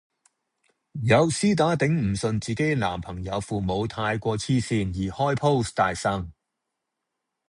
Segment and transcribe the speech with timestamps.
[1.03, 6.31] 有絲打頂唔順自己男朋友父母太過痴線而開 post 大呻